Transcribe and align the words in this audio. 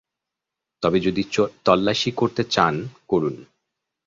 তবে 0.83 0.97
যদি 0.99 1.21
তল্লাশি 1.65 2.11
করতে 2.11 2.41
চান 2.49 2.73
করুন। 3.07 3.35